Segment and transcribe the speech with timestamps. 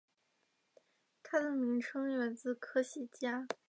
[1.21, 3.47] 它的名称源自科西嘉。